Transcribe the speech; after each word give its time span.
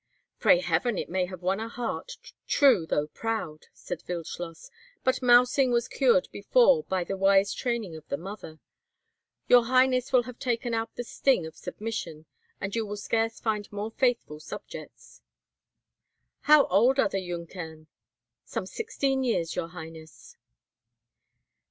"Pray 0.39 0.61
Heaven 0.61 0.97
it 0.97 1.09
may 1.09 1.27
have 1.27 1.43
won 1.43 1.59
a 1.59 1.69
heart, 1.69 2.13
true 2.47 2.87
though 2.87 3.05
proud!" 3.05 3.67
said 3.71 4.01
Wildschloss; 4.09 4.71
"but 5.03 5.21
mousing 5.21 5.71
was 5.71 5.87
cured 5.87 6.27
before 6.31 6.81
by 6.85 7.03
the 7.03 7.15
wise 7.15 7.53
training 7.53 7.95
of 7.95 8.07
the 8.07 8.17
mother. 8.17 8.59
Your 9.47 9.65
highness 9.65 10.11
will 10.11 10.23
have 10.23 10.39
taken 10.39 10.73
out 10.73 10.89
the 10.95 11.03
sting 11.03 11.45
of 11.45 11.55
submission, 11.55 12.25
and 12.59 12.75
you 12.75 12.83
will 12.83 12.97
scarce 12.97 13.39
find 13.39 13.71
more 13.71 13.91
faithful 13.91 14.39
subjects." 14.39 15.21
"How 16.45 16.65
old 16.65 16.97
are 16.97 17.07
the 17.09 17.19
Junkern?" 17.21 17.85
"Some 18.43 18.65
sixteen 18.65 19.23
years, 19.23 19.55
your 19.55 19.67
highness." 19.67 20.35